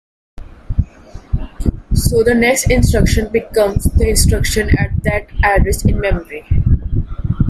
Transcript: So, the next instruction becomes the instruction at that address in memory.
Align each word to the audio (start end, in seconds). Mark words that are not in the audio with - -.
So, 1.93 2.23
the 2.23 2.33
next 2.33 2.71
instruction 2.71 3.31
becomes 3.31 3.83
the 3.83 4.09
instruction 4.09 4.75
at 4.79 4.89
that 5.03 5.27
address 5.43 5.85
in 5.85 5.99
memory. 5.99 6.43